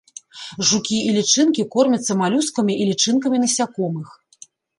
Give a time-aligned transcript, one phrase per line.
[0.69, 4.09] Жукі і лічынкі кормяцца малюскамі і лічынкамі насякомых.